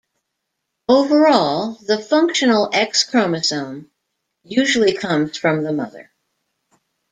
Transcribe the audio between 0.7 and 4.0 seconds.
Overall, the functional X chromosome